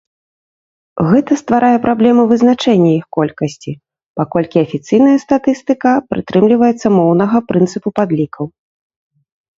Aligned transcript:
Гэта 1.09 1.31
стварае 1.41 1.77
праблему 1.83 2.21
вызначэння 2.31 2.89
іх 2.95 3.05
колькасці, 3.17 3.71
паколькі 4.21 4.61
афіцыйная 4.65 5.15
статыстыка 5.25 5.91
прытрымліваецца 6.15 6.87
моўнага 6.99 7.37
прынцыпу 7.53 7.89
падлікаў. 8.01 8.45